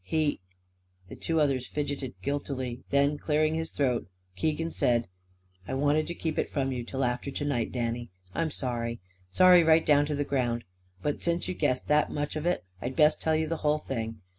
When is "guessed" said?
11.59-11.87